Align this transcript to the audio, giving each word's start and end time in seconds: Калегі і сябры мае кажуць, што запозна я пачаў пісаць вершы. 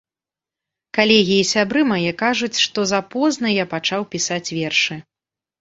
Калегі 0.97 1.35
і 1.41 1.43
сябры 1.49 1.83
мае 1.91 2.11
кажуць, 2.23 2.51
што 2.65 2.87
запозна 2.95 3.47
я 3.63 3.69
пачаў 3.77 4.11
пісаць 4.15 4.45
вершы. 4.57 5.01